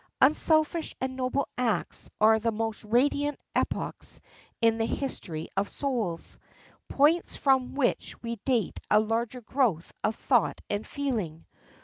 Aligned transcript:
Unselfish 0.19 0.95
and 0.99 1.15
noble 1.15 1.47
acts 1.59 2.09
are 2.19 2.39
the 2.39 2.51
most 2.51 2.83
radiant 2.83 3.39
epochs 3.55 4.19
in 4.59 4.79
the 4.79 4.85
history 4.87 5.47
of 5.55 5.69
souls, 5.69 6.39
points 6.89 7.35
from 7.35 7.75
which 7.75 8.19
we 8.23 8.37
date 8.37 8.79
a 8.89 8.99
larger 8.99 9.41
growth 9.41 9.93
of 10.03 10.15
thought 10.15 10.59
and 10.71 10.87
feeling. 10.87 11.45